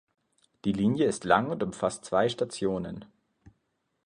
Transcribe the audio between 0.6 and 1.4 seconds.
Die Linie ist